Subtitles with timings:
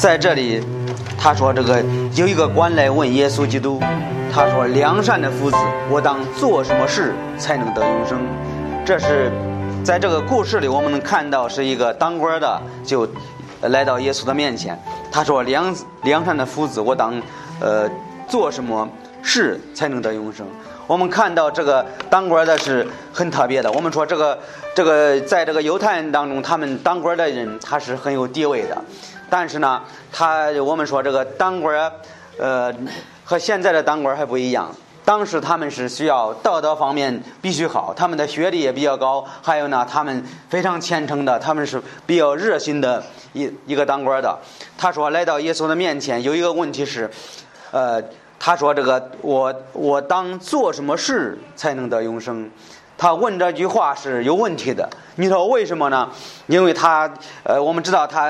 [0.00, 0.64] 在这里，
[1.18, 1.84] 他说这个
[2.14, 3.78] 有一个官来问耶稣基督，
[4.32, 5.56] 他说良善的夫子，
[5.90, 8.18] 我当做什么事才能得永生？
[8.82, 9.30] 这是
[9.84, 13.06] 在这个故事里，我们能看到是一个当官的就
[13.60, 14.74] 来到耶稣的面前，
[15.12, 17.20] 他说良良善的夫子，我当
[17.60, 17.86] 呃
[18.26, 18.88] 做什么
[19.20, 20.46] 事才能得永生？
[20.86, 23.70] 我们看到这个当官的是很特别的。
[23.72, 24.38] 我们说这个
[24.74, 28.82] 这个在这个犹太人当中，他们当官的人他是很有地位的。
[29.30, 29.80] 但是呢，
[30.12, 31.90] 他我们说这个当官
[32.38, 32.74] 呃，
[33.24, 34.74] 和现在的当官还不一样。
[35.04, 44.38] 当时他们是需要道德方面必须好，他们的学历也比较高，还有呢，他们非常虔诚的，他们是比较热心的一一个当官的。
[44.76, 47.10] 他说来到耶稣的面前，有一个问题是，
[47.70, 48.02] 呃。
[48.42, 52.50] 他说：“这个我我当做什么事才能得永生？”
[53.00, 54.86] 他问这句话是有问题的。
[55.14, 56.06] 你说为什么呢？
[56.48, 57.10] 因为他
[57.44, 58.28] 呃，我们知道他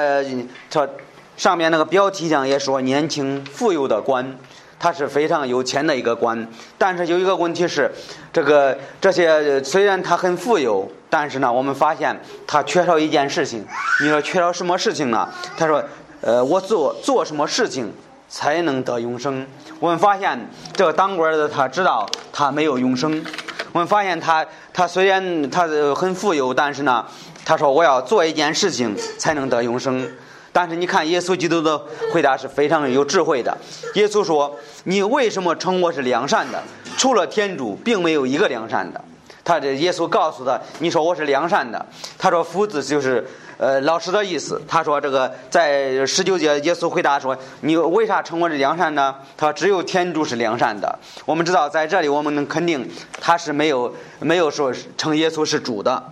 [0.70, 0.88] 他
[1.36, 4.38] 上面那个标题上也说年轻富有的官，
[4.78, 6.46] 他是非常有钱的一个官。
[6.78, 7.90] 但是有一个问题是，
[8.32, 13.66] 这个这些虽然他很富有，但是呢，我们发现他缺少一件事情。
[14.04, 15.28] 你说缺少什么事情呢？
[15.56, 15.82] 他说
[16.22, 17.92] ：“呃，我做做什么事情？”
[18.30, 19.44] 才能得永生。
[19.80, 20.38] 我们发现
[20.72, 23.24] 这个当官的他知道他没有永生。
[23.72, 27.04] 我们发现他他虽然他很富有，但是呢，
[27.44, 30.08] 他说我要做一件事情才能得永生。
[30.52, 31.80] 但是你看耶稣基督的
[32.12, 33.56] 回答是非常有智慧的。
[33.94, 36.62] 耶稣说：“你为什么称我是良善的？
[36.96, 39.00] 除了天主，并没有一个良善的。”
[39.44, 41.86] 他这耶稣告诉他：“你说我是良善的。”
[42.18, 43.26] 他说：“夫子就是。”
[43.60, 56.02] 呃，老师的意思，他说这个在十九节，耶稣回答说：“你为啥称我是良善呢？”他说：“只有天主是良善的。”我们知道，在这里我们能肯定他是没有没有说称耶稣是主的。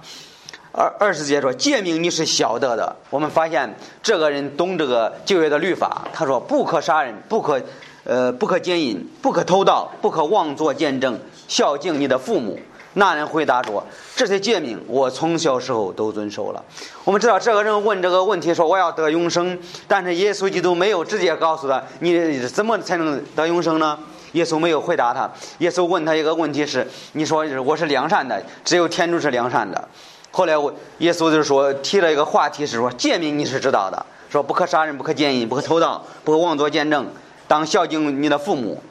[0.72, 6.06] 二二十节说：“诫命你是晓得的。”我们发现这个人懂这个旧约的律法。
[6.12, 7.58] 他说：“不可杀人，不可
[8.04, 11.18] 呃不可奸淫，不可偷盗，不可妄作见证，
[11.48, 12.60] 孝敬你的父母。”
[12.98, 13.82] 那人回答说
[14.16, 16.62] ：“这些诫命，我从小时候都遵守了。”
[17.04, 23.96] 我们知道，这个人问这个问题说：“我要得永生。”但是耶稣基督没有直接告诉他：“你怎么才能得永生呢？”
[24.32, 25.30] 耶稣没有回答他。
[25.58, 29.88] 耶稣问他一个问题是：“你说我是良善的，只有天主是良善的。”
[30.32, 30.54] 后来
[30.98, 37.06] 耶稣就说提了一个话题是说：“诫命你是知道的，说不可杀人，不可奸淫，不可偷盗，不可妄作见证，
[37.46, 38.82] 当孝敬你的父母。”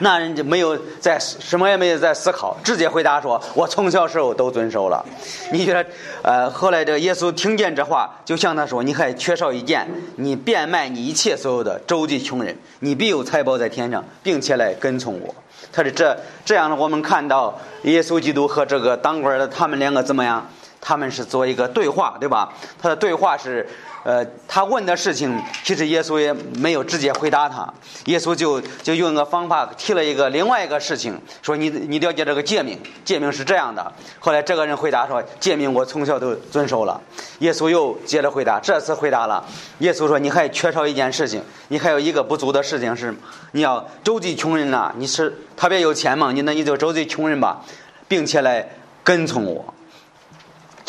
[0.00, 5.04] 那人就没有在什么也没有在思考，直接回答说：“我从小时候都遵守了。”
[5.52, 5.86] 你觉得，
[6.22, 15.34] 呃，后来这耶稣听见这话，就向他说：“你还缺少一件，你变卖你一切所有的，周济穷人，你必有财宝在天上，并且来跟从我。”
[15.72, 20.48] 他说：“这这样的，我们看到耶稣基督和这个当官的他们两个怎么样？
[20.80, 22.52] 他们是做一个对话，对吧？
[22.80, 23.68] 他的对话是。”
[24.02, 27.70] 呃，他问的事情，其实耶稣也没有直接回答他。
[28.06, 33.92] 耶稣就就用个方法提了一个另外一个事情，说你你了解这个诫命，诫命是这样的。
[34.18, 36.98] 后来这个人回答说，诫命我从小都遵守了。
[37.40, 39.44] 耶稣又接着回答，这次回答了。
[39.80, 43.14] 耶稣说，你还缺少一件事情，你还有一个不足的事情是，
[43.52, 44.90] 你要周济穷人呐。
[44.96, 46.32] 你是特别有钱嘛？
[46.32, 47.62] 你那你就周济穷人吧，
[48.08, 48.66] 并且来
[49.04, 49.74] 跟从我。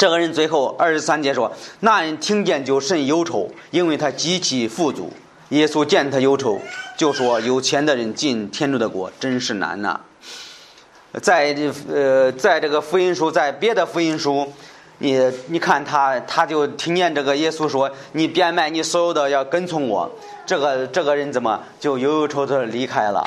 [0.01, 1.51] 这个人最后二十三节说
[1.81, 5.13] ：“那人听见就甚忧愁，因为他极其富足。
[5.49, 6.59] 耶稣见他忧愁，
[6.97, 9.99] 就说：有钱的人进天主的国真是难呐。”
[11.21, 11.55] 在
[11.87, 14.51] 呃，在这个福音书，在别的福音书，
[14.97, 20.11] 你你看他，他就听见这个耶稣说：“你变卖你所有的，要跟从我。”
[20.47, 23.23] 这个这个人怎么就忧忧愁愁离开了？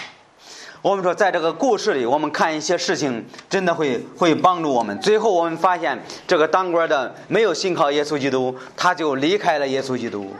[0.84, 4.94] 我们说，在这个故事里，我们看一些事情，真的会会帮助我们。
[5.00, 10.30] 最后，我们发现这个当官的没有信靠耶稣基督，他就离开了耶稣基督。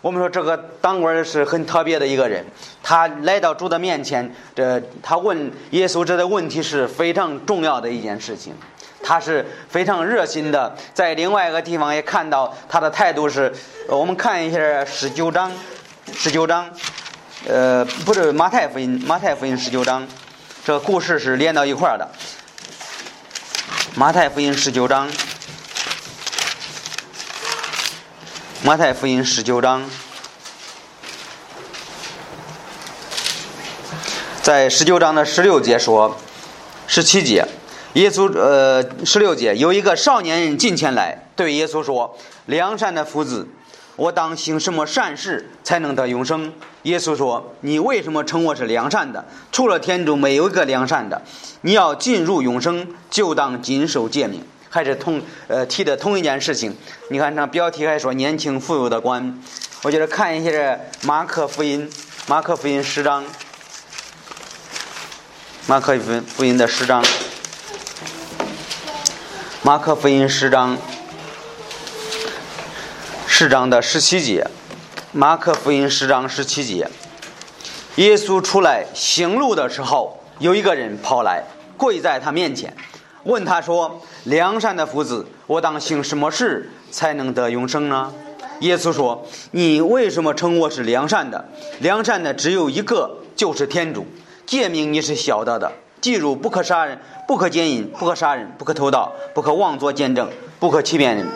[0.00, 2.42] 我们说，这个当官的是很特别的一个人，
[2.82, 8.54] 他来到主的面前，这他问耶稣这个问题是非常重要的一件事情，
[9.02, 10.74] 他是非常热心的。
[10.94, 13.52] 在另外一个地方也看到他的态度是，
[13.86, 15.52] 我们看一下十九章，
[16.14, 16.70] 十九章。
[17.48, 20.06] 呃，不是马太福音，马太福音十九章，
[20.62, 22.06] 这故事是连到一块儿的。
[23.94, 25.10] 马太福音十九章，
[28.62, 29.88] 马太福音十九章，
[34.42, 36.18] 在十九章的十六节说，
[36.86, 37.46] 十七节，
[37.94, 43.48] 耶稣呃，十六节有一个少年人进前来，对耶稣说：“良善的夫子。”
[44.00, 46.50] 我当行什么善事才能得永生？
[46.84, 49.22] 耶稣说：“你为什么称我是良善的？
[49.52, 51.20] 除了天主，没有一个良善的。
[51.60, 56.74] 你要进入永生，就当谨守诫命。”还是同呃提的同一件事情。
[57.10, 59.38] 你看，那标题还说年轻富有的官，
[59.82, 61.86] 我觉得看一下这马可福音，
[62.26, 63.22] 马可福音十章，
[65.66, 67.04] 马可福音福音的十章，
[69.60, 70.78] 马可福音十章，
[73.42, 74.46] 十章的十七节，
[75.12, 76.86] 马可福音十章十七节，
[77.96, 81.42] 耶稣出来行路的时候，有一个人跑来，
[81.78, 82.76] 跪在他面前，
[83.24, 88.12] 问他说：“良善的夫子，我当行什么事才能得永生呢？”
[88.60, 91.42] 耶稣说：“你为什么称我是良善的？
[91.78, 94.06] 良善的只有一个，就是天主。
[94.44, 95.72] 诫命你是晓得的，
[96.02, 100.28] 记住：不可杀人，不可奸淫，不可杀人，不可偷盗，不可妄作见证，
[100.58, 101.26] 不可欺骗人，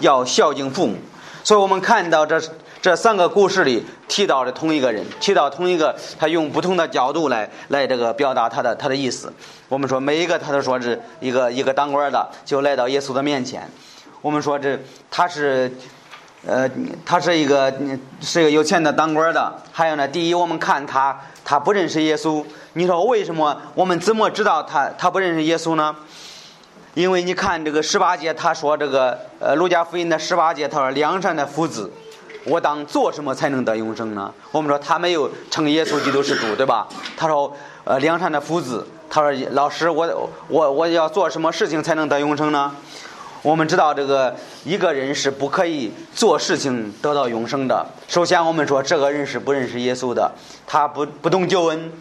[0.00, 0.98] 要孝敬父母。”
[1.42, 2.40] 所以我们看到这
[2.80, 9.32] 这三个故事里提到的同一个人，提到同一个，他用不同的角度来来这个表达他的他的意思。
[9.68, 13.68] 我们说每一个他都说是一个一个当官的就来到耶稣的面前。
[14.20, 14.78] 我们说这
[15.10, 15.72] 他是。
[16.46, 16.70] 呃，
[17.04, 17.70] 他是一个
[18.20, 19.52] 是一个有钱的当官的。
[19.72, 22.44] 还有呢，第一，我们看他，他不认识耶稣。
[22.74, 23.60] 你说为什么？
[23.74, 25.94] 我们怎么知道他他不认识耶稣呢？
[26.98, 31.88] 因为你看这个十八节，他说这个呃，路加福音的十八节，他说良善的夫子，
[32.44, 34.34] 我当做什么才能得永生呢？
[34.50, 36.88] 我们说他没有称耶稣基督是主，对吧？
[37.16, 42.74] 他说呃，良善的夫子，他说老师，我我我要做什么事情才能得永生呢？
[43.42, 44.34] 我们知道，这个
[44.64, 47.86] 一个人是不可以做事情得到永生的。
[48.08, 50.32] 首先，我们说这个人是不认识耶稣的，
[50.66, 51.92] 他不不懂救恩。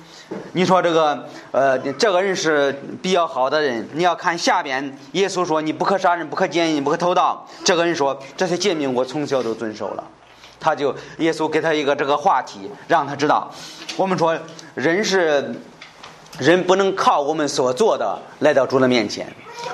[0.53, 3.87] 你说这个呃，这个人是比较好的人。
[3.93, 10.03] 你要看下边，耶稣说：“你不可杀人，不可奸淫，不可偷盗。”这个人说：“这些诫命我从小都遵守了。”
[10.59, 13.49] 他就耶稣给他一个这个话题，让他知道。
[13.95, 14.37] 我们说
[14.73, 15.53] 人是
[16.39, 19.27] 人，不能靠我们所做的来到主的面前。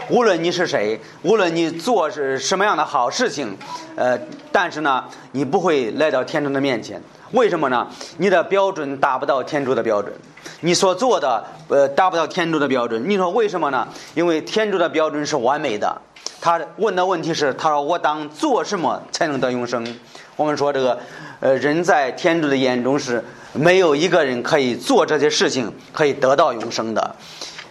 [0.09, 3.57] 无论你是谁，无论你做是什么样的好事情，
[3.95, 4.19] 呃，
[4.51, 7.01] 但是呢，你不会来到天主的面前。
[7.33, 7.87] 为什么呢？
[8.17, 10.13] 你的标准达不到天主的标准，
[10.61, 13.03] 你所做的呃达不到天主的标准。
[13.09, 13.87] 你说为什么呢？
[14.13, 15.99] 因为天主的标准是完美的。
[16.39, 19.83] 他问的问题是：他说我当做什么才能得永生？
[20.35, 20.99] 我们说这个，
[21.39, 27.15] 呃，人在天主的眼中是没有一个人可以做这些事情可以得到永生的。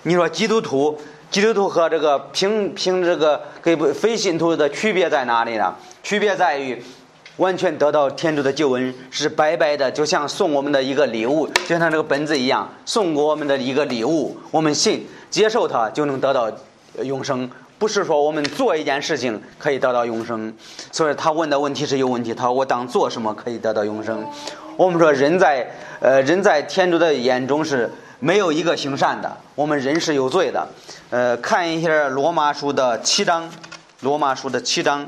[0.02, 0.98] 你说基督徒？
[1.30, 5.74] 基督徒和这个平平这个跟非信徒的区别在哪里呢？
[6.02, 6.82] 区别在于，
[7.36, 14.36] 完全得到天主的救恩是白白的，就像送我们的一个礼物，就像这个本子一样，送给我们的一个礼物。
[14.50, 16.50] 我们信接受它，就能得到
[17.02, 17.50] 永生。
[17.78, 20.54] 不是说我们做一件事情可以得到永生。
[20.90, 22.32] 所以他问的问题是有问题。
[22.32, 24.24] 他说我当做什么可以得到永生？
[24.76, 25.68] 我们说人在
[26.00, 27.90] 呃人在天主的眼中是。
[28.24, 30.68] 没有一个行善的，我们人是有罪的。
[31.10, 33.50] 呃，看一下罗马书的七章，
[34.02, 35.04] 罗马书的七章。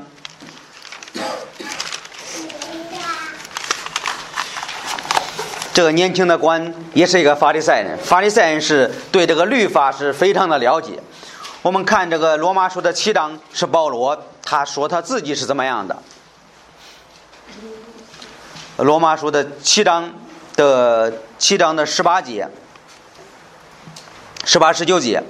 [5.75, 10.97] 这个年轻的官也是一个法利赛人，法利赛人是对这个律法是非常的了解。
[11.61, 16.01] 我们看这个罗马书的七章是保罗，他说他自己是怎么样的。
[18.77, 20.13] 罗马书的七章
[20.55, 22.47] 的七章的十八节。
[24.45, 25.21] 十八十九节，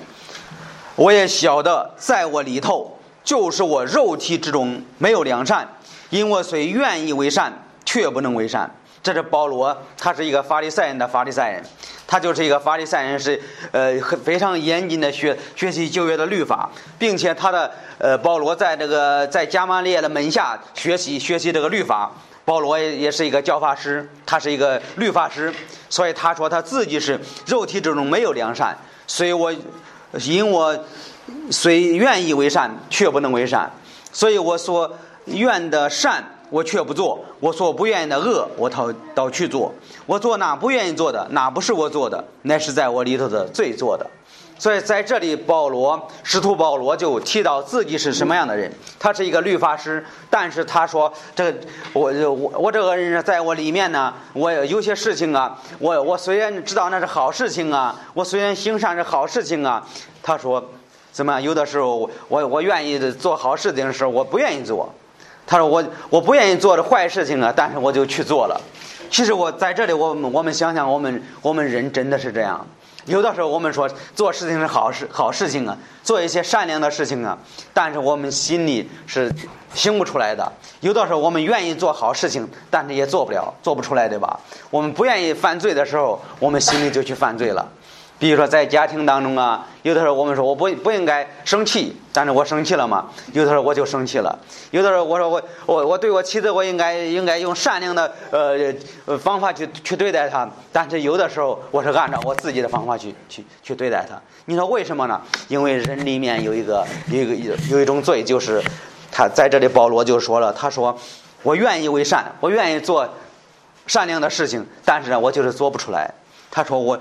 [0.95, 5.67] 我也晓得，在我里头，就是我肉体之中没有良善，
[6.11, 8.69] 因我虽愿意为善，却不能为善。
[9.05, 11.63] 这是保罗，他是一个法利赛人的法利赛人，
[12.07, 13.39] 他就是一个法利赛人，是
[13.71, 13.93] 呃
[14.23, 22.11] 非常严谨的学学习旧约的律法，并且他的呃保罗在这个在加玛列的门下学习学习这个律法。
[22.45, 25.53] 保罗也也是一个教法师，他是一个律法师，
[25.87, 28.75] 所以他说他自己是肉体之中没有良善。
[29.05, 29.53] 所以我
[30.23, 30.75] 因我
[31.51, 33.69] 虽愿意为善，却不能为善；
[34.11, 39.73] 所以我所愿的善，我却不做；我所不愿意的恶，我倒倒去做。
[40.05, 44.05] 我做那不愿意做的，那不是我做的，乃是在我里头的罪做的。
[44.57, 48.71] 所以在这里，保罗使徒保罗就提到自己是什么样的人。
[48.97, 51.53] 他是一个律法师，但是他说：“这
[51.91, 59.85] 我我我这个人在我里面呢，我有些事情啊，我我虽然知道那是好事情啊，我虽然行善是好事情啊。”
[60.23, 60.63] 他说
[61.11, 61.43] ：“怎么样？
[61.43, 64.89] 有的时候我我愿意做好事情的时候，我不愿意做。
[65.47, 68.59] 他说我我不愿意做的坏事情啊，但是我就去做了。
[69.09, 72.65] 其实我在这里，我们我们想想，我们我们人真的是这样。”
[73.05, 77.37] 有的时候我们说做事情是好事好事情啊，做一些善良的事情啊，
[77.71, 79.31] 但是我们心里是
[79.75, 80.51] 行不出来的。
[80.79, 84.39] 有的时候我们愿意做好事情，但是也做不了，做不出来，对吧？
[84.71, 87.63] 我们不愿意犯罪的时候，我们心里就去犯罪了。
[88.17, 94.39] 比如说在家庭当中啊，有的时候我们说我不不应该生气，但是我生气了嘛，有的时候我就生气了。
[94.71, 98.73] 有的时候我说我我我对我妻子我应该应该用善良的呃
[99.05, 104.19] 呃方法去去对待她，但是有的时候我是按照我自己的方法去去去对待她。
[104.45, 105.21] 你说为什么呢？
[105.49, 108.63] 因为人里面有一个有一个有有一种罪，就是
[109.11, 110.97] 他在这里保罗就说了，他说
[111.43, 113.07] 我愿意为善，我愿意做
[113.87, 116.09] 善良的事情，但是呢，我就是做不出来。
[116.55, 116.97] 他说我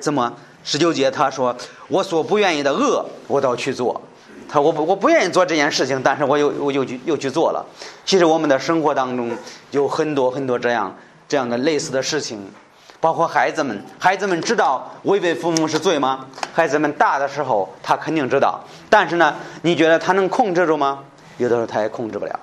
[0.00, 0.32] 怎么
[0.64, 1.10] 十九节？
[1.10, 1.54] 他说
[1.88, 4.00] 我所不愿意的恶，我都去做。
[4.48, 7.62] 他说我不我不愿意做这件事情，但是我又我又去又去做了。
[8.06, 9.30] 其实我们的生活当中
[9.72, 10.96] 有很多很多这样
[11.28, 12.50] 这样的类似的事情，
[12.98, 16.24] 包括孩子们，孩子们知道违背父母是罪吗？
[16.54, 21.00] 孩子们大的时候他肯定知道，但是呢，你觉得他能控制住吗？
[21.36, 22.40] 有的时候他也控制不了。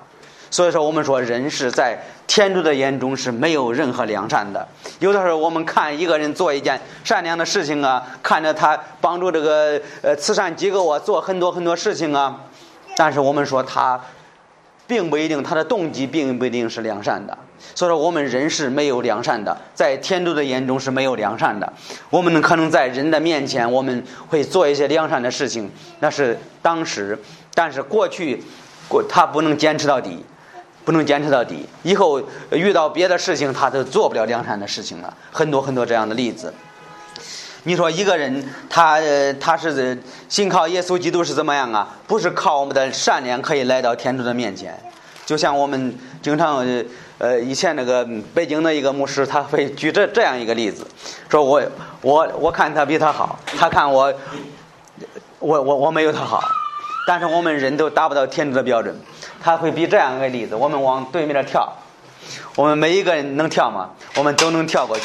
[0.48, 4.66] 所以说，我们说人是在天主的眼中是没有任何良善的。
[4.98, 12.40] 有的时候，我们看一个人做一件善良的事情啊，看着他帮助这个呃慈善机构啊做很多很多事情啊，
[12.96, 14.00] 但是我们说他
[14.86, 17.36] 并不一定他的动机并不一定是良善的。
[17.74, 21.72] 所以说，我们人是没有良善的，在天主的眼中是没有良善的。
[22.10, 27.18] 我们可能在人的面前我们会做一些良善的事情，那是当时，
[27.54, 28.42] 但是过去
[28.88, 30.24] 过他不能坚持到底。
[30.86, 35.12] 不能坚持到底，以后遇到别的事情，他都做不了良善的事情了。
[35.32, 36.54] 很多很多这样的例子。
[37.64, 39.00] 你说一个人，他
[39.40, 41.88] 他是信靠耶稣基督是怎么样啊？
[42.06, 44.78] 不是靠我们的善良可以来到天主的面前。
[45.24, 46.64] 就像我们经常
[47.18, 50.86] 呃以前那个北京的一个牧师，他会举这这样一个例子，
[51.28, 51.60] 说我
[52.00, 54.14] 我我看他比他好，他看我
[55.40, 56.40] 我我我没有他好，
[57.08, 58.96] 但是我们人都达不到天主的标准。
[59.42, 61.72] 他会比这样一个例子：我们往对面的跳，
[62.54, 63.90] 我们每一个人能跳吗？
[64.16, 65.04] 我们都能跳过去，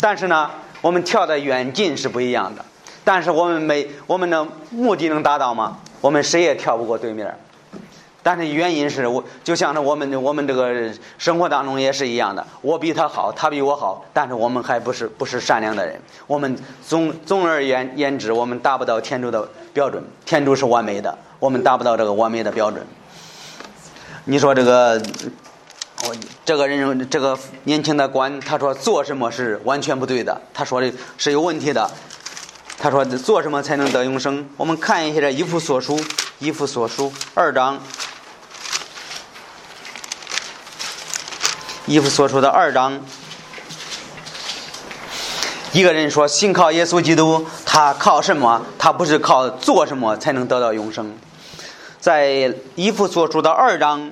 [0.00, 0.50] 但是呢，
[0.80, 2.64] 我们跳的远近是不一样的。
[3.02, 5.78] 但是我们每我们的目的能达到吗？
[6.00, 7.34] 我们谁也跳不过对面。
[8.22, 15.98] 但是原因是我就像是我们我们这个生活当中也是一样的，我比他好，他比我好，但是我们还不是不是善良的人。
[16.26, 16.54] 我们
[16.86, 20.04] 总总而言言之，我们达不到天主的标准。
[20.26, 22.86] 天主是完美的，我们达不到这个完美的标准。
[24.30, 25.02] 你说这个，
[26.04, 31.90] 我这个人这个年轻的官，他说做什么是完全不对的，他说的是有问题的。
[32.78, 34.48] 他说做什么才能得永生？
[34.56, 35.98] 我们看一下这《一夫所书》，
[36.38, 37.76] 《一夫所书》二章，
[41.86, 43.00] 《一夫所书》的二章，
[45.72, 48.64] 一个人说信靠耶稣基督，他靠什么？
[48.78, 51.18] 他不是靠做什么才能得到永生。
[51.98, 54.10] 在一夫所说的二章，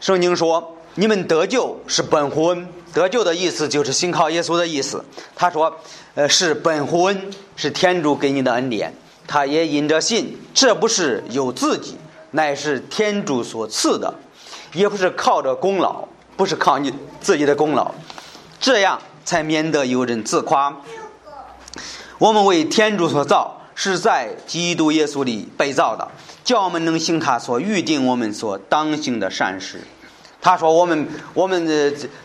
[0.00, 2.68] 圣经说：“你们得救是本乎恩。
[2.94, 5.76] 得救的意思就是信靠耶稣的意思。”他说
[6.14, 8.94] ：“呃，是本乎恩，是天主给你的恩典。
[9.26, 11.96] 他也引着信，这不是有自己，
[12.30, 14.14] 乃是天主所赐的，
[14.72, 17.92] 也不是靠着功劳，不是靠你自己的功劳，
[18.60, 20.74] 这样才免得有人自夸。
[22.18, 26.08] 我们为天主所造。”是在基督耶稣里被造的，
[26.42, 29.80] 叫我们能行他所预定我们所当行的善事。
[30.40, 31.64] 他说：“我们我们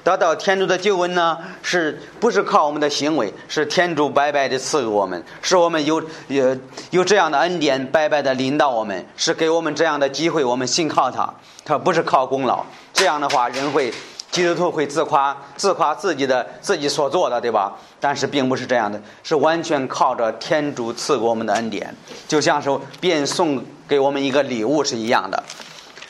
[0.04, 3.32] 得到天主的救恩呢，是不是靠我们的行为？
[3.48, 6.58] 是天主白白的赐给我们，是我们有有
[6.90, 11.32] 有这样的恩典，白白的领导我们，是给我们这样的机会，我们信靠他。
[11.64, 12.66] 他不是靠功劳。
[12.94, 13.94] 这样的话，人会。”
[14.34, 17.72] 基督徒会自夸，自夸自己的自己所做的，对吧？
[18.00, 21.96] 但是并不是这样的，是完全靠着天主赐给我们的恩典，
[22.28, 22.68] 就像是
[23.00, 25.44] 别人送给我们一个礼物是一样的。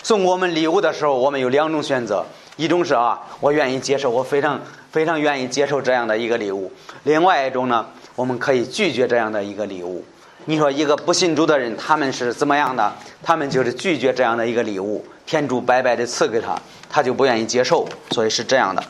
[0.02, 2.26] 送给我们礼物的时候，我们有两种选择：
[2.56, 4.58] 一种是啊，我愿意接受，我非常
[4.90, 6.72] 非常愿意接受这样的一个礼物；
[7.04, 10.06] 另外一种呢，我们可以拒绝这样的一个礼物。
[10.46, 12.94] 你说一个不信主的人，他们是怎么样的？
[13.22, 16.56] 他们就是拒绝这样的一个礼物，天主白白的赐给他。
[16.90, 18.84] 他就不愿意接受，所以是这样的。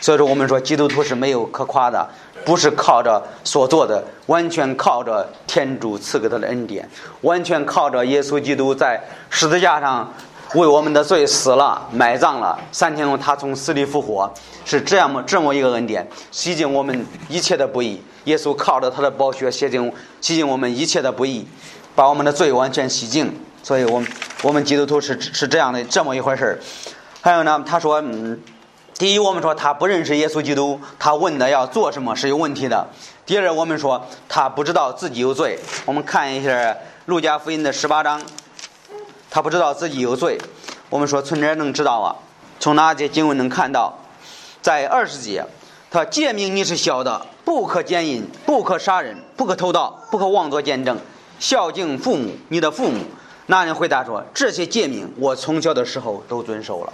[0.00, 2.08] 所以说，我们说基督徒是没有可夸的，
[2.42, 6.88] 不是靠着所做的，完全靠着天主赐给他的恩典，
[7.20, 10.10] 完全靠着耶稣基督在十字架上
[10.54, 14.32] 为我们的罪死了、埋葬了，三天后他从死里复活，
[14.64, 18.02] 是这样么这么一个恩典，洗净我们一切的不义。
[18.24, 19.92] 耶稣靠着他的宝血洗净
[20.22, 21.46] 洗净我们一切的不义，
[21.94, 23.30] 把我们的罪完全洗净。
[23.62, 24.10] 所以，我们
[24.42, 26.58] 我们基督徒是是这样的这么一回事。
[27.20, 28.40] 还有呢，他说，嗯，
[28.94, 32.88] 第一，我们说他不认识耶稣基督，他问的要做什么是有问题的。
[33.26, 35.58] 第二，我们说他不知道自己有罪。
[35.84, 36.76] 我们看一下
[37.06, 38.20] 路加福音的十八章，
[39.30, 40.40] 他不知道自己有罪。
[40.88, 42.16] 我们说从哪能知道啊？
[42.58, 43.96] 从哪节经文能看到？
[44.62, 45.44] 在二十节，
[45.90, 50.98] 他诫命你是小的，不可奸淫，不可杀人，不可偷盗，不可妄作见证，
[51.38, 53.04] 孝敬父母，你的父母。
[53.50, 56.92] 那人回答说：“这些诫命，我从小的时候都遵守了。”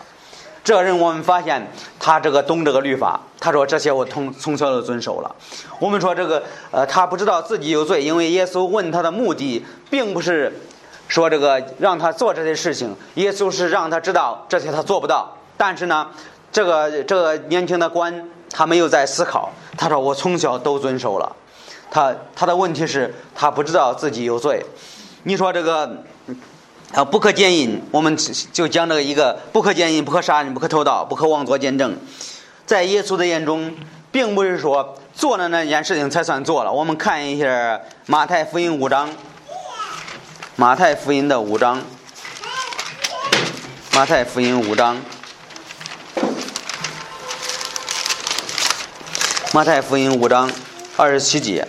[0.65, 1.71] 这人我们发现
[2.01, 5.37] 他这个懂这个律法，他说这些我从从小都遵守了。
[5.79, 10.51] 我们说这个呃，他不知道自己有罪，因为耶稣问他的目的并不是
[11.09, 15.37] 说这个让他做这些事情，耶稣是让他知道这些他做不到。
[15.59, 16.09] 但是呢，
[16.51, 21.37] 这个这个年轻的官他没有在思考，他说我从小都遵守了。
[21.91, 24.65] 他他的问题是，他不知道自己有罪。
[25.25, 26.03] 你说这个。
[26.93, 28.16] 啊，不可奸淫，我们
[28.52, 31.95] 就讲这个一个不可奸淫，不可杀人，不可偷盗，不可妄作见证。
[32.64, 33.75] 在耶稣的眼中，
[34.11, 36.73] 并不是说做了那件事情才算做了。
[36.73, 39.11] 我们看一下马太福音五章，
[40.55, 41.83] 马太福音的五章，
[43.93, 44.97] 马太福音五章，
[49.52, 50.50] 马太福音五章
[50.97, 51.66] 二十七节，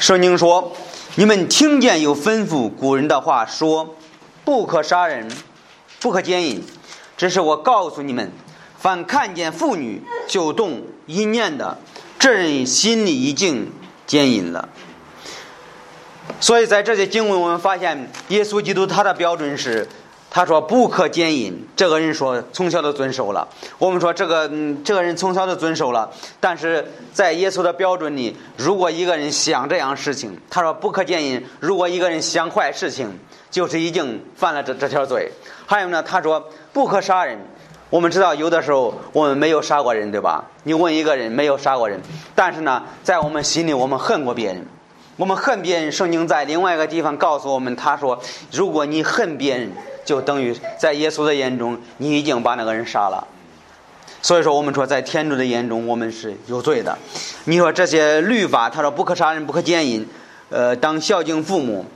[0.00, 0.76] 圣经说。
[1.16, 3.96] 你们听见有吩咐古人的话说
[4.44, 5.28] ：“不可杀人，
[6.00, 6.62] 不可奸淫。”
[7.18, 8.30] 这是我告诉你们：
[8.78, 11.76] 凡看见妇女就动淫念的，
[12.18, 13.70] 这人心里已经
[14.06, 14.68] 奸淫了。
[16.40, 19.88] 所以在这些经文，我们发现耶稣基督他的标准是。
[20.32, 23.48] 他说不可奸淫，这个人说从小都遵守了。
[23.78, 26.08] 我们说这个嗯，这个人从小都遵守了，
[26.38, 31.44] 但是在耶稣的标准里，如果一个人想这样事情，他说不可奸淫。
[31.58, 33.18] 如果一个人想坏事情，
[33.50, 35.32] 就是已经犯了这这条罪。
[35.66, 37.36] 还有呢，他说不可杀人。
[37.90, 40.44] 我们知道有的时候我们没有杀过人，对吧？
[40.62, 42.00] 你问一个人没有杀过人，
[42.36, 44.64] 但是呢，在我们心里我们恨过别人，
[45.16, 45.90] 我们恨别人。
[45.90, 48.16] 圣经在另外一个地方告诉我们，他说
[48.52, 49.72] 如果你恨别人。
[50.10, 53.24] 就等于在耶稣的眼中，你已经把那个人杀了。
[54.20, 56.98] 所以说，我们说在天主的眼中，我们是有罪的。
[57.44, 60.04] 你说这些律法，他说不可杀人，不可奸淫，
[60.48, 61.86] 呃，当孝敬父母。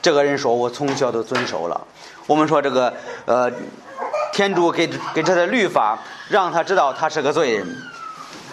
[0.00, 1.78] 这个人说我从小都遵守了。
[2.26, 2.94] 我们说这个
[3.26, 3.52] 呃，
[4.32, 5.98] 天主给给这些律法，
[6.30, 7.66] 让他知道他是个罪人。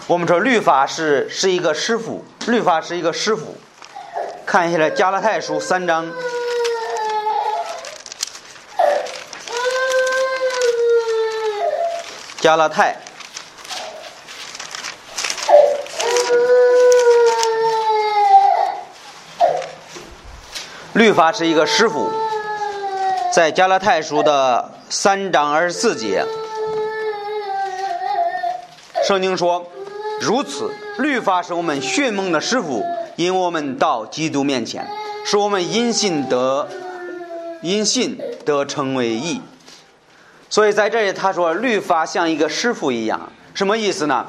[0.06, 3.56] 我们说律法是是一个师傅，律法是一个师傅。
[4.44, 6.06] 看一下这加拉太书三章。
[12.38, 12.94] 加拉太，
[20.92, 22.10] 律法是一个师傅，
[23.32, 26.24] 在加拉太书的三章二十四节，
[29.04, 29.66] 圣经说
[30.20, 32.84] ：“如此，律法是我们迅猛的师傅，
[33.16, 34.86] 引我们到基督面前，
[35.24, 36.68] 使我们因信得
[37.62, 39.40] 因信得成为义。”
[40.48, 43.20] 所以在这里，他说律法像一个师傅一样，
[43.54, 44.26] 什么意思呢？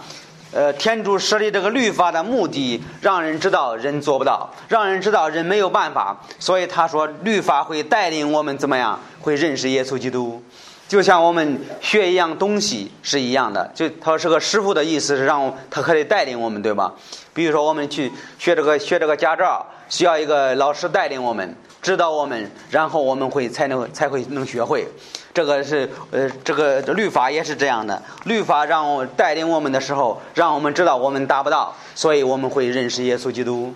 [0.53, 6.17] 呃，天主设立这个律法的目的，让人知道人做不到，让人知道人没有办法。
[6.39, 8.97] 所以他说律法会带领我们怎么样？
[9.19, 10.41] 会认识耶稣基督，
[10.87, 13.69] 就像我们学一样东西是一样的。
[13.75, 16.93] 就他说是个师傅的意思是让他可以带领我们，对吧？
[17.33, 21.55] 比如说我们去学这个学这个驾照，需要一个老师带领我们。
[21.81, 24.87] 指导我们，然后我们会才能才会能学会。
[25.33, 28.01] 这个是呃，这个律法也是这样的。
[28.25, 33.73] 律法让我带领我们的时候，让我们知道我们达不到，所以我们会认识耶稣基督。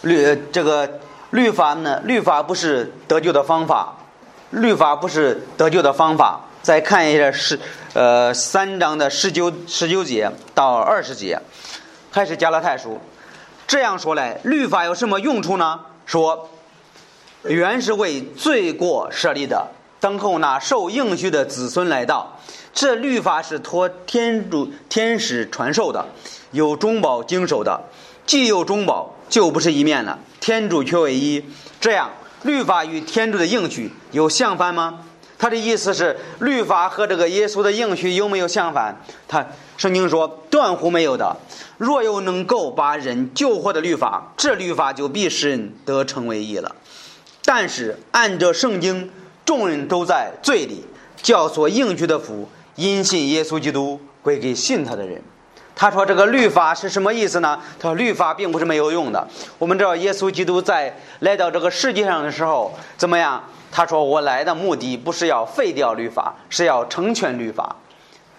[0.00, 3.94] 律这个律法呢，律法不是得救的方法，
[4.50, 6.40] 律法不是得救的方法。
[6.62, 7.60] 再看一下十
[7.92, 11.38] 呃三章的十九十九节到二十节，
[12.10, 12.98] 还是加拉太书。
[13.66, 15.80] 这样说来，律法有什么用处呢？
[16.06, 16.48] 说，
[17.42, 19.68] 原是为罪过设立的，
[20.00, 22.38] 等候那受应许的子孙来到。
[22.72, 26.06] 这律法是托天主天使传授的，
[26.50, 27.80] 有中保经手的。
[28.26, 30.18] 既有中保，就不是一面了。
[30.40, 31.44] 天主却为一。
[31.80, 32.10] 这样，
[32.42, 35.00] 律法与天主的应许有相反吗？
[35.44, 38.98] 他的意思是，律法和这个耶稣的应许有没有相反？
[39.28, 39.44] 他
[39.76, 41.36] 圣经说，断乎没有的。
[41.76, 46.74] 若有能够把人救活的律法，这律法就必使人得成为义了。
[47.44, 49.10] 但是按着圣经，
[49.44, 50.86] 众人都在罪里，
[51.22, 55.20] 叫所应许的福，因信耶稣基督归给信他的人。
[55.76, 57.60] 他说这个律法是什么意思呢？
[57.78, 59.28] 他说律法并不是没有用的。
[59.58, 63.44] 我们知道耶稣基督在来到这个世界上的时候，怎么样？
[63.76, 67.74] 他说：“我来的目的不是要废掉律法，是要成全律法。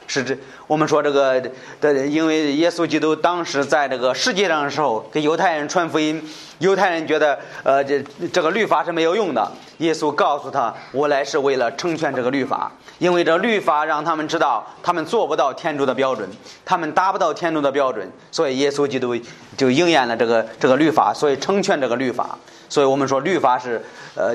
[0.07, 1.41] 是这我们说这个
[1.81, 6.23] 的，因为耶稣基督当时在这个世界上的时候，给犹太人传福音，
[6.59, 9.51] 犹太人觉得呃这这个律法是没有用的。
[9.79, 16.29] 耶稣告诉他，我来是为了成全这个律法，因为这律法让他们知道他们做不到天主的标准，
[16.63, 19.13] 他们达不到天主的标准，所以耶稣基督
[19.57, 22.37] 就应验了这个这个律法，所以成全这个律法。
[22.69, 23.83] 所以我们说律法是
[24.15, 24.33] 呃。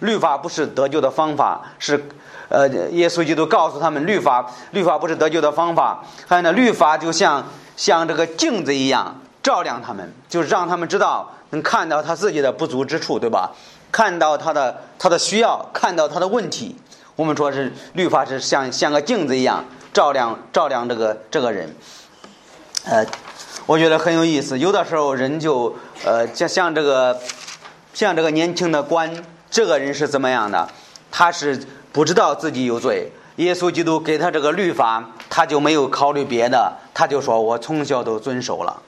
[0.00, 2.08] 律法不是得救的方法，是，
[2.48, 6.04] 呃，耶稣基督告诉他们，律法，律法不是得救的方法。
[6.26, 7.44] 还有呢，律法就像
[7.76, 13.50] 像这个镜子一样，照亮他们，就是让他们知道，能看到他自己的不足之处，对吧？
[13.90, 16.76] 看到他的他的需要，看到他的问题。
[17.16, 21.74] 我们说是律法是像像个镜子一样，照亮照亮这个这个人。
[22.84, 23.04] 呃，
[23.66, 24.56] 我觉得很有意思。
[24.56, 27.18] 有的时候人就呃，像像这个
[27.92, 29.12] 像这个年轻的官。
[29.50, 30.68] 这个人是怎么样的？
[31.10, 31.58] 他是
[31.90, 33.10] 不知道自己有罪。
[33.36, 38.82] 耶稣基督给他这个律法，他就没有考虑别的，他就说我从小都遵守了。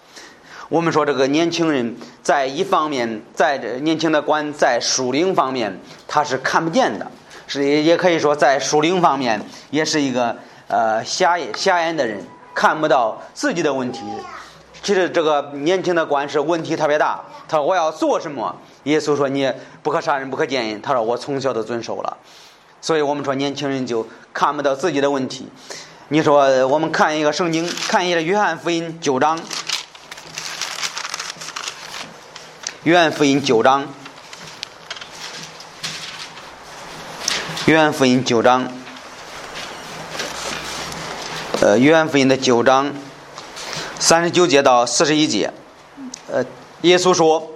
[0.68, 7.10] 我们说这个年轻人在一方面，在年轻的官在属灵方面他是看不见的，
[7.46, 10.36] 是也也可以说在属灵方面也是一个
[10.68, 12.20] 呃瞎眼瞎眼的人，
[12.54, 14.00] 看不到自己的问题。
[14.82, 18.56] 其实这个年轻的官是问题特别大，他说我要做什么？
[18.84, 22.16] 耶稣说：“你不可杀人，不可奸淫。”他说：“我从小都遵守了。”
[22.80, 25.50] 所以我们说，年轻人就看不到自己的问题。
[26.08, 29.38] 你说，我们看一个圣经，看一个约翰福音九章，
[32.84, 33.86] 约翰福音九章，
[37.66, 38.72] 约翰福音九章，
[41.60, 42.90] 呃，约翰福音的九章
[44.00, 45.52] 三十九节到四十一节，
[46.32, 46.42] 呃，
[46.80, 47.48] 耶稣说。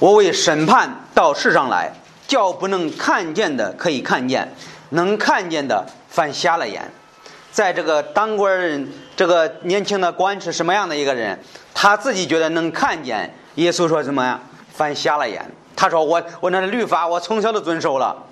[0.00, 1.92] 我为审判到世上来，
[2.28, 4.52] 叫不能看见的可以看见，
[4.90, 6.88] 能看见的反瞎了眼。
[7.50, 11.38] 在这个当官人，这个年轻的官是什么样的一个人？
[11.74, 13.34] 他自己觉得能看见。
[13.56, 14.40] 耶稣说什么呀？
[14.72, 15.44] 反瞎了眼。
[15.74, 18.24] 他说我我那律法我从小都遵守了。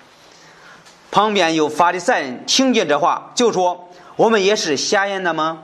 [1.11, 5.63] 旁边有法利赛人听见这话，就说我们也是瞎眼的吗？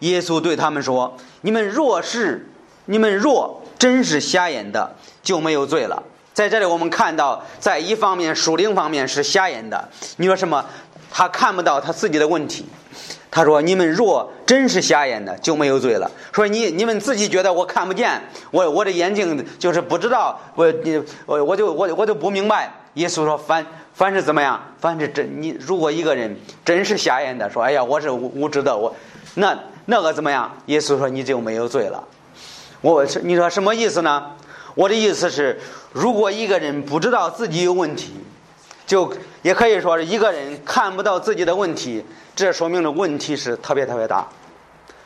[0.00, 2.48] 耶稣对他们说：你们若是
[2.86, 4.94] 你们若真是瞎眼的。
[5.26, 6.00] 就没有罪了。
[6.32, 9.88] 在这里，我们看到，在一方面属灵方面是瞎眼的。
[10.18, 10.64] 你说什么？
[11.10, 12.64] 他看不到他自己的问题。
[13.28, 22.72] 他说：“你们若真是瞎眼的，就没有罪了。”说你你们自己觉得我看不见，我我的眼睛就是不知道，我你我我就我我就不明白。
[22.94, 24.62] 耶稣说：“凡凡是怎么样？
[24.78, 28.94] 凡是真你如果一个人真是瞎眼的，说哎呀，我是无无知的，我
[29.34, 30.52] 那那个怎么样？
[30.66, 32.04] 耶稣说你就没有罪了。
[32.82, 34.32] 我你说什么意思呢？”
[34.76, 35.58] 我的意思是，
[35.94, 38.12] 如果一个人不知道自己有问题，
[38.86, 44.28] 就也可以说是一个人看不到自己的问题，这说明的问题是特别特别大。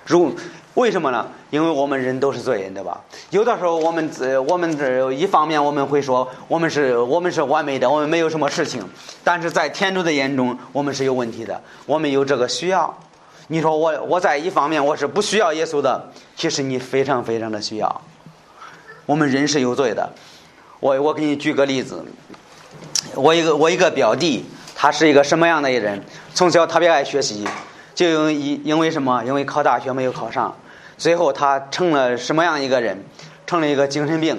[0.04, 0.34] 如
[0.74, 1.24] 为什么呢？
[1.50, 3.00] 因为我们人都是罪人，对吧？
[3.30, 8.82] 有的时候我们呃我们这一方面我们会说我们是我们是完美的，我们没有什么事情，
[9.22, 12.92] 但是在天主的眼中我们是有问题的，我们有这个需要。
[13.52, 18.00] 你说我我在一方面我是不需要耶稣的，其实你非常非常的需要。
[19.06, 20.08] 我们人是有罪的，
[20.78, 22.04] 我我给你举个例子，
[23.16, 24.44] 我一个我一个表弟，
[24.76, 26.00] 他是一个什么样的一人？
[26.32, 27.44] 从小特别爱学习，
[27.92, 29.20] 就因因为什么？
[29.24, 30.56] 因为考大学没有考上，
[30.96, 33.04] 最后他成了什么样一个人？
[33.48, 34.38] 成了一个精神病，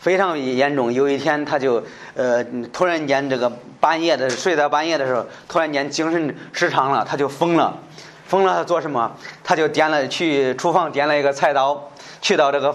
[0.00, 0.90] 非常严重。
[0.90, 2.42] 有一天他就呃
[2.72, 7.78] 突然间这个半夜的睡到半夜的时候，突然间精神失常了，他就疯了，
[8.26, 9.10] 疯了他做什么？
[9.44, 11.90] 他就点了去厨房点了一个菜刀。
[12.22, 12.74] 去到这个，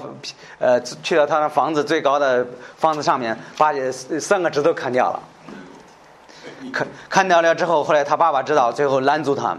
[0.59, 2.45] 呃，去到他的房子最高的
[2.77, 3.73] 房子上面，把
[4.19, 5.19] 三个指头砍掉了。
[6.71, 9.57] 砍砍掉了之后，后来他爸爸知道，最后拦住他。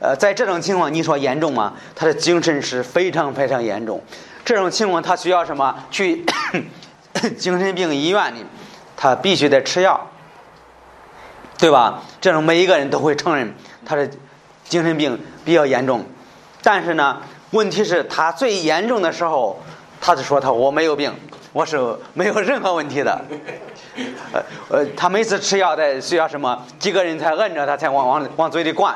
[0.00, 1.72] 呃，在这种情况，你说严重吗？
[1.94, 4.02] 他的精神是非常非常严重。
[4.44, 5.74] 这种情况他需要什么？
[5.90, 6.22] 去
[7.38, 8.44] 精神病医院里，
[8.96, 10.06] 他必须得吃药，
[11.56, 12.02] 对吧？
[12.20, 13.54] 这种每一个人都会承认
[13.86, 14.10] 他的
[14.70, 16.02] 精神病比较严重，
[16.62, 17.20] 但是呢？
[17.50, 19.60] 问题是，他最严重的时候，
[20.00, 21.12] 他就说他我没有病，
[21.52, 21.76] 我是
[22.14, 23.20] 没有任何问题的。
[24.32, 26.64] 呃呃，他每次吃药得需要什么？
[26.78, 28.94] 几个人才摁着他才往往往嘴里灌，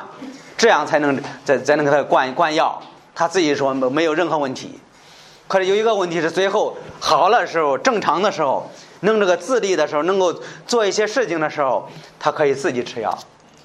[0.56, 2.80] 这样才能再再能给他灌灌药。
[3.12, 4.78] 他自己说没没有任何问题。
[5.48, 10.32] 可是有一个问题是，最后好了时候，正常的时候，能这个自立的时候，能够
[10.64, 11.88] 做一些事情的时候，
[12.20, 13.18] 他可以自己吃药。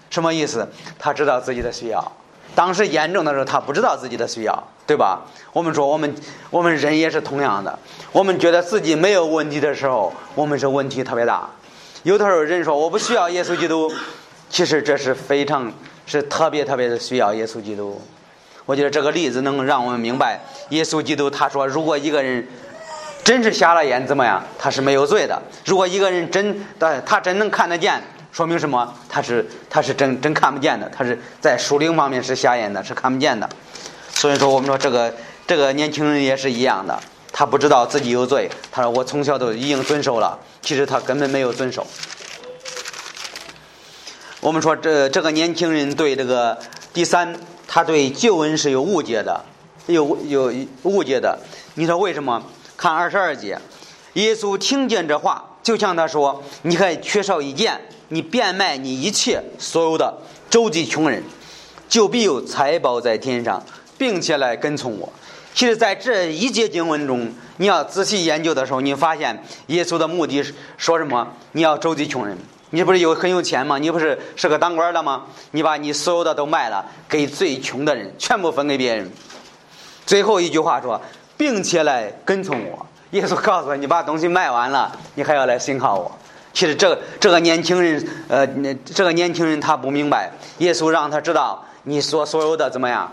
[0.09, 0.67] 什么意思？
[0.97, 2.11] 他知道自己的需要。
[2.55, 4.63] 当时严重的时候，他不知道自己的需要。
[4.89, 5.21] 对吧？
[5.53, 6.15] 我们说，我们
[6.49, 7.77] 我们人也是同样的。
[8.11, 11.47] 我们觉得自己没有问题的时候，我们是问题特别大。
[12.01, 13.87] 有的时候人说我不需要耶稣基督，
[14.49, 15.71] 其实这是非常
[16.07, 18.01] 是特别特别的需要耶稣基督。
[18.65, 22.47] 我觉得这个例子能让我们明白，耶稣基督他说，如果一个人
[23.23, 24.43] 真是瞎了眼，怎么样？
[24.57, 25.39] 他是没有罪的。
[25.65, 28.93] 如果一个人真的他真能看得见，说明什么？
[29.09, 33.49] 他是他是真真看不见的，他是在属灵方面是瞎眼的，是看不见的。
[34.13, 35.13] 所以说，我们说这个
[35.47, 36.99] 这个年轻人也是一样的，
[37.31, 38.49] 他不知道自己有罪。
[38.71, 41.85] 他说我从小都已经遵守了，其实他根本没有遵守。
[44.41, 46.57] 我们说这这个年轻人对这个
[46.93, 47.35] 第三，
[47.67, 49.43] 他对救恩是有误解的，
[49.87, 51.39] 有有误解的。
[51.73, 52.43] 你说为什么？
[52.77, 53.59] 看二十二节，
[54.13, 60.17] 耶稣听见这话，就像他说：“你还缺少一件，你变卖你一切所有的，
[60.49, 61.23] 周济穷人，
[61.87, 63.63] 就必有财宝在天上，
[63.97, 65.11] 并且来跟从我。”
[65.53, 71.27] 其实，在这一节经文中，你要仔细研究的时候，你发现耶稣的目的是说什么？
[71.51, 72.37] 你要周济穷人。
[72.71, 73.79] 你不是有很有钱吗？
[73.79, 75.25] 你不是是个当官的吗？
[75.51, 79.11] 你把你所有的都卖了，给最穷的人，全部分给别人。
[80.05, 81.01] 最后一句话说，
[81.35, 82.85] 并且来跟从我。
[83.11, 86.11] 耶稣告诉你，把东西卖完了，你还要来信靠我。
[86.53, 88.47] 其实这个这个年轻人，呃，
[88.85, 93.11] 这个年轻人他不明白，耶稣让他知道，你所所有的怎么样？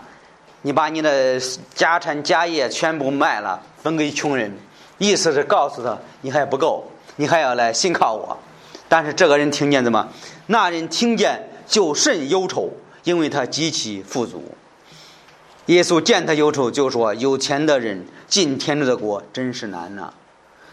[0.63, 1.39] 你把你的
[1.73, 4.51] 家产家业全部卖了，分给穷人，
[4.97, 6.83] 意思是告诉他，你还不够，
[7.15, 8.37] 你还要来信靠我。
[8.89, 10.07] 但是这个人听见怎么？
[10.47, 12.71] 那人听见就甚忧愁，
[13.03, 14.43] 因为他极其富足。
[15.67, 20.11] 耶稣见他忧愁，就说：“有钱的人进天主的国真是难呐。”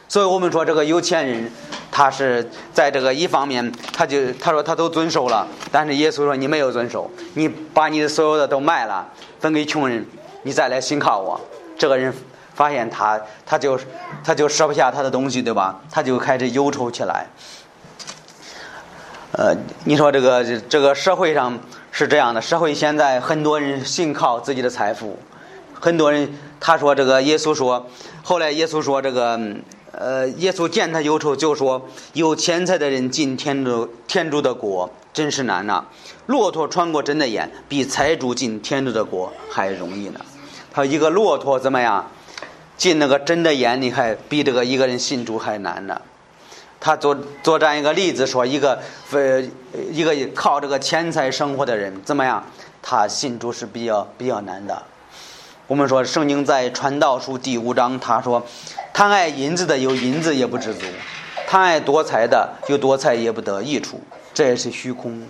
[0.06, 1.50] 所以我们说，这个有钱人，
[1.90, 9.08] 他是在这个一方面，他就他说他都遵守了，但是耶稣说你没有遵守，你把你的所有的都卖了，
[9.40, 10.06] 分给穷人，
[10.42, 11.40] 你再来信靠我。
[11.76, 12.14] 这个人
[12.54, 13.80] 发现他他就
[14.22, 15.80] 他就舍不下他的东西，对吧？
[15.90, 17.26] 他就开始忧愁起来。
[19.32, 21.58] 呃，你说这个这个社会上
[21.96, 25.16] 是这样的，社会现在很多人信靠自己的财富，
[25.72, 26.28] 很多人
[26.58, 27.86] 他说这个耶稣说，
[28.20, 29.38] 后来耶稣说这个
[29.92, 35.84] 呃，耶稣见他忧愁，就说有钱财的人进天主天主的国真是难呐，
[36.26, 40.18] 骆驼穿过针的眼，比财主进天主的国还容易呢。
[40.72, 42.10] 他一个骆驼怎么样，
[42.76, 46.00] 进那个针的眼里还比这个一个人信主还难呢。
[46.84, 48.78] 他作作这样一个例子，说一个
[49.10, 49.42] 呃
[49.90, 52.44] 一个靠这个钱财生活的人怎么样？
[52.82, 54.82] 他信主是比较比较难的。
[55.66, 58.46] 我们说圣经在传道书第五章，他说
[58.92, 60.84] 贪爱银子的有银子也不知足，
[61.46, 63.98] 贪爱多财的有多财也不得益处，
[64.34, 65.26] 这也是虚空。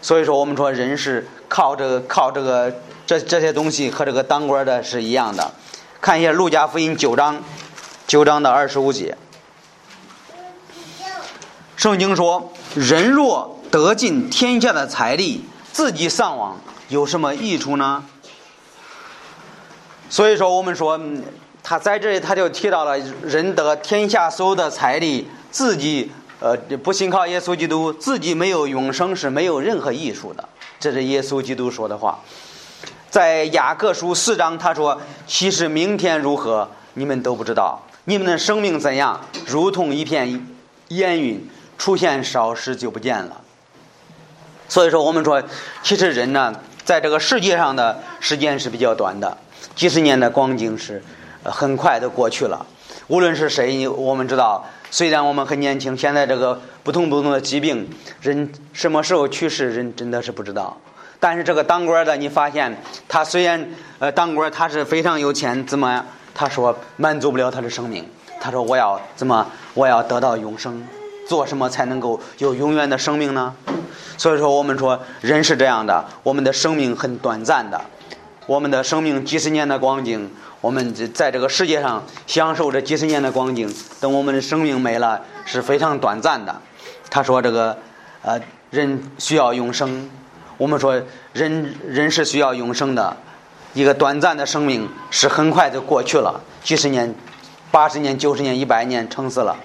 [0.00, 2.74] 所以说，我们说人是靠这个靠这个
[3.06, 5.52] 这这些东西和这个当官的是一样的。
[6.00, 7.40] 看一下路加福音九章
[8.08, 9.16] 九章的二十五节。
[11.82, 16.56] 圣经说：“人若得尽天下的财力，自己上网，
[16.88, 18.04] 有什么益处呢？”
[20.08, 21.00] 所以说，我们说
[21.60, 30.48] 他在这里他就提到了人得天下所有的财力，自己呃不信靠耶稣基督，自己没有永生是没有任何益处的。
[30.78, 32.20] 这是耶稣基督说的话。
[33.10, 40.46] 在雅各书四章，他说：“其实明天如何，你们都不知道；你们的生命怎样，如同一片
[40.90, 41.44] 烟云。”
[41.82, 43.40] 出现少时就不见了，
[44.68, 45.42] 所以说我们说，
[45.82, 49.36] 其实人呢，在这个世界上的时间是比较短的，
[49.74, 51.02] 几十年的光景是
[51.42, 52.64] 很快的过去了。
[53.08, 57.90] 无论是谁，我们知道，虽然我们很年轻，现在这个不同不同的疾病，
[58.20, 60.76] 人什么时候去世，人真的是不知道。
[61.18, 63.68] 但是这个当官的，你发现他虽然
[63.98, 68.08] 呃当官，他是非常有钱，怎么他说满足不了他的生命？
[68.40, 70.80] 他说我要怎么我要得到永生？
[71.32, 73.54] 做什么才能够有永远的生命呢？
[74.18, 77.80] 所以说，我们说人是这样的，我们的生命很短暂的，
[78.46, 86.54] 我们的生命几十年的光景，我们在这个世界上享受这几十年的光景，等我们的生命没了，是非常短暂的。
[87.08, 87.78] 他说这个，
[88.20, 90.10] 呃，人需要永生。
[90.58, 91.00] 我们说
[91.32, 93.16] 人人是需要永生的，
[93.72, 97.14] 一个短暂的生命是很快就过去了，几十年、
[97.70, 99.56] 八十年、九十年、一百年，撑死了。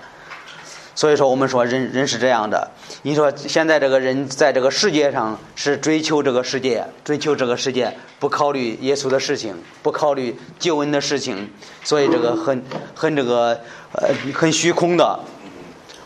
[0.97, 2.71] 所以说，我们说人人是这样的。
[3.03, 11.51] 你说现在这个人在这个世界上是追求这个世界，追求这个世界，不考虑耶稣的事情，不考虑救恩的事情，
[11.83, 12.63] 所以这个很
[12.95, 15.19] 很这个呃很虚空的。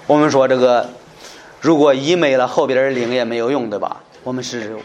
[0.07, 0.89] 我们说这个，
[1.61, 3.95] 如果一没了，后边的灵也没有用，对吧？
[4.23, 4.75] 我们是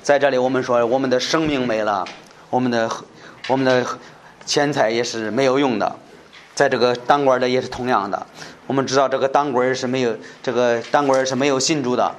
[0.00, 2.06] 在这里，我们说我们的生命没了，
[2.50, 2.88] 我们的
[3.48, 3.84] 我们的
[4.46, 5.96] 钱财也是没有用的。
[6.54, 8.26] 在这个当官的也是同样的。
[8.70, 12.14] 我们知道这个当官是没有这个当官是没有信主的。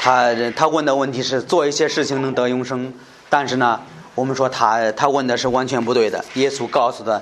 [0.00, 2.90] 他他问的问题是做一些事情能得永生，
[3.28, 3.78] 但是呢，
[4.14, 6.24] 我们说他他问的是完全不对的。
[6.36, 7.20] 耶稣告诉他，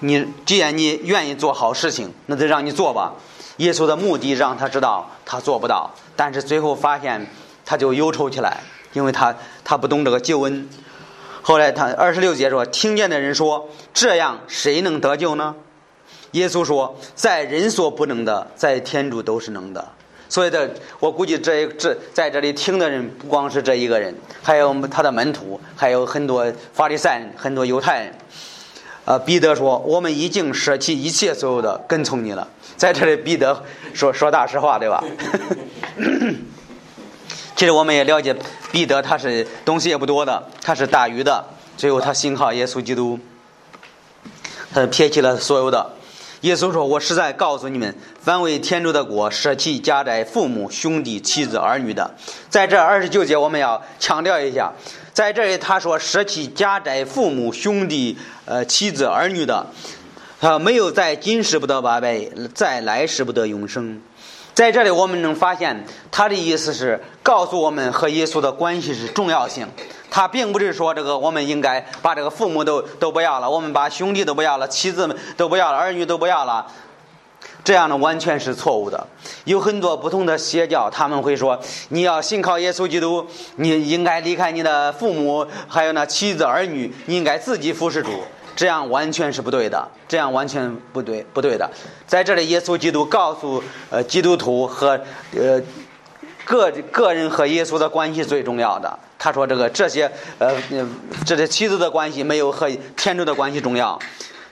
[0.00, 3.12] 你既然你愿意做好事情，那就让你做吧。
[3.58, 7.26] 耶稣的目的让他知道他做不到，但是最后发现
[7.66, 8.60] 他就忧愁起来，
[8.94, 10.66] 因为他他不懂这个救恩。
[11.42, 15.54] 后来他二十六节说，听见的人说，这样谁能得救呢？
[16.32, 19.86] 耶稣说，在人所不能的，在天主都是能的。
[20.28, 28.14] 所以的，我估计这这在这里听的人不光是这一个人，还有他的门徒，还有很多法利赛人，很多犹太人。
[29.04, 35.04] 呃，彼得说：“我们已经舍弃一切所有的，跟从你了。”在这里，彼得说说大实话，对吧？
[37.56, 38.34] 其实我们也了解，
[38.70, 41.44] 彼得他是东西也不多的，他是大鱼的。
[41.76, 43.18] 最后，他信靠耶稣基督，
[44.72, 45.90] 他撇弃了所有的。
[46.42, 52.14] 耶稣说：“我实在告诉你们，凡为天主的国舍弃家宅、父母、兄弟、妻子、儿女的，
[52.48, 54.72] 在这二十九节我们要强调一下，
[55.12, 59.64] 在这里他说舍弃家宅、父母、兄弟、呃妻子、儿女的，
[60.40, 62.20] 他没有在今世不得八百，
[62.52, 64.02] 在来世不得永生。
[64.52, 69.68] 在这里我们能发现，他的意思是告诉我们和耶稣的关系是重要性。”
[70.14, 76.66] 他并不是说这个，我们应该把这个父母都都不要了，我们把兄弟都不要了，妻子们都不要了，儿女都不要了，
[77.64, 79.06] 这样的完全是错误的。
[79.44, 88.10] 有很多不同的邪教，他们会说，你要信靠耶稣基督，你应该离开你的父母，还有那妻子儿女，你应该自己服侍主，
[88.54, 91.70] 这样完全是不对的，这样完全不对，不对的。
[92.06, 95.00] 在这里，耶稣基督告诉呃基督徒和
[95.34, 95.58] 呃
[96.44, 98.98] 个个人和耶稣的关系最重要的。
[99.18, 100.54] 他说：“这个这些呃，
[101.24, 103.98] 这些妻子的关系没有和天主的关系重要。”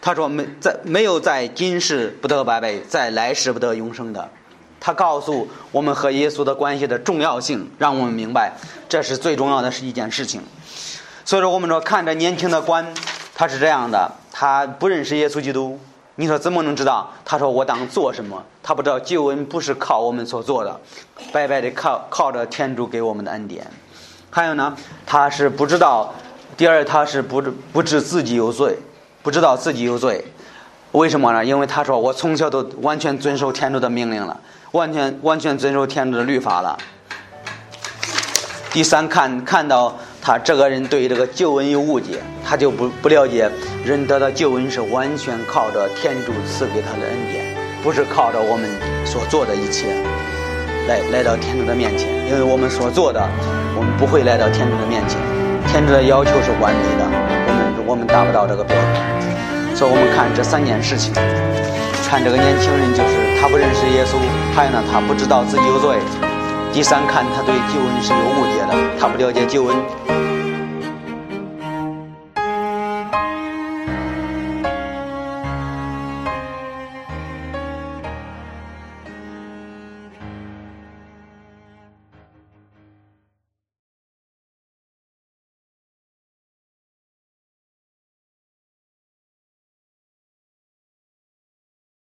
[0.01, 4.31] 他说：“没在没有在今世不得百倍，在来世不得永生的。”
[4.79, 8.53] 他告诉我们和耶稣的关系的重要性，让我们明白
[8.89, 10.41] 这是最重要的是一件事情。
[11.25, 12.87] 所以说，我们说看着年轻的官，
[13.35, 15.79] 他是这样的，他不认识耶稣基督。
[16.21, 17.11] 你说怎么能知道？
[17.25, 20.79] 他说：“我当做什么？”他不知道救恩不是靠我们所做的，
[21.33, 23.67] 白白的靠靠着天主给我们的恩典。
[24.29, 26.13] 还有呢，他是不知道；
[26.59, 28.77] 第二，他是不知不知自己有罪，
[29.23, 30.23] 不知道自己有罪。
[30.93, 31.43] 为什么呢？
[31.43, 34.39] 因为他说我从小都完全遵守天主的命令了，
[34.73, 36.77] 完全完全遵守天主的律法了。
[38.71, 43.51] 第三，看看到他这个人对这个救恩有误解，他就不不了解
[43.85, 47.45] 人得到救恩是完全靠着天主赐给他的恩典，
[47.83, 48.69] 不是靠着我们
[49.05, 49.87] 所做的一切
[50.87, 53.21] 来来到天主的面前，因为我们所做的。
[53.77, 55.17] 我们不会来到天主的面前，
[55.69, 61.15] 天主的要求是完美的，我们我们达不到这个标准，所以我们看这三件事情，
[62.05, 64.21] 看这个年轻人就是他不认识耶稣，
[64.53, 65.97] 还有呢他不知道自己有罪，
[66.73, 70.30] 第三看他对救恩是有误解的，他不了解救恩。